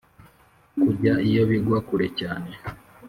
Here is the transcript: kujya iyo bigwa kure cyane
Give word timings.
kujya 0.81 1.13
iyo 1.29 1.41
bigwa 1.49 1.79
kure 1.87 2.07
cyane 2.19 2.51